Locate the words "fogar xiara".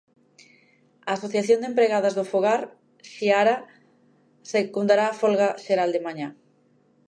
2.31-3.55